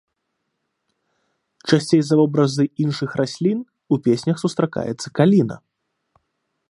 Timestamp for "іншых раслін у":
2.85-4.01